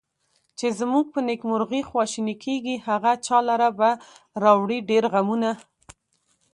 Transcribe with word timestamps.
چې 0.57 0.67
زمونږ 0.79 1.05
په 1.13 1.19
نیکمرغي 1.27 1.81
خواشیني 1.89 2.35
کیږي، 2.43 2.75
هغه 2.87 3.11
چا 3.25 3.37
لره 3.49 3.69
به 3.79 3.89
راوړي 4.43 4.79
ډېر 4.89 5.03
غمونه 5.13 5.51